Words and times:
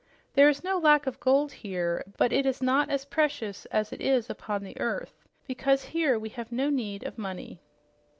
There 0.33 0.49
is 0.49 0.63
no 0.63 0.79
lack 0.79 1.05
of 1.05 1.19
gold 1.19 1.51
here, 1.51 2.03
but 2.17 2.33
it 2.33 2.47
is 2.47 2.59
not 2.59 2.89
as 2.89 3.05
precious 3.05 3.65
as 3.67 3.93
it 3.93 4.01
is 4.01 4.31
upon 4.31 4.63
the 4.63 4.79
earth 4.79 5.13
because 5.45 5.83
here 5.83 6.17
we 6.17 6.29
have 6.29 6.51
no 6.51 6.71
need 6.71 7.03
of 7.03 7.19
money." 7.19 7.61